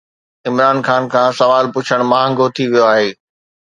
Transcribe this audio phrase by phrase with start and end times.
[0.49, 3.09] عمران خان کان سوال پڇڻ مهانگو ٿي ويو آهي